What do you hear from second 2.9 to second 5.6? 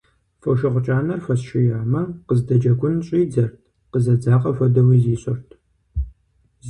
щӀидзэрт, къызэдзакъэ хуэдэуи зищӀырт.